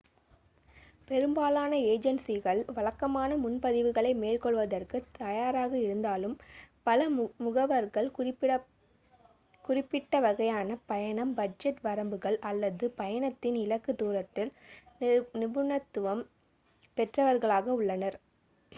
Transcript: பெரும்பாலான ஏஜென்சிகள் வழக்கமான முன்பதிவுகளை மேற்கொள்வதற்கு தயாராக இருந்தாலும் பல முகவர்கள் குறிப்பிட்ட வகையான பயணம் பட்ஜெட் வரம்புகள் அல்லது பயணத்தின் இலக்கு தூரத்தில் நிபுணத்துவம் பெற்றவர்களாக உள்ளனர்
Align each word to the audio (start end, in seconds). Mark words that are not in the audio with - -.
பெரும்பாலான 1.07 1.73
ஏஜென்சிகள் 1.89 2.61
வழக்கமான 2.69 3.35
முன்பதிவுகளை 3.37 4.11
மேற்கொள்வதற்கு 4.15 4.97
தயாராக 5.19 5.71
இருந்தாலும் 5.79 6.33
பல 6.83 7.05
முகவர்கள் 7.41 8.09
குறிப்பிட்ட 9.65 10.21
வகையான 10.25 10.79
பயணம் 10.87 11.35
பட்ஜெட் 11.35 11.83
வரம்புகள் 11.83 12.39
அல்லது 12.49 12.87
பயணத்தின் 12.97 13.59
இலக்கு 13.63 13.93
தூரத்தில் 13.95 14.51
நிபுணத்துவம் 15.35 16.25
பெற்றவர்களாக 16.97 17.69
உள்ளனர் 17.79 18.19